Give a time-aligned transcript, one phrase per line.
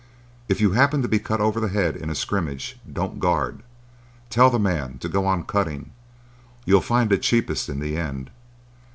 [0.49, 3.61] "If you happen to be cut over the head in a scrimmage, don't guard.
[4.31, 5.91] Tell the man to go on cutting.
[6.65, 8.31] You'll find it cheapest in the end.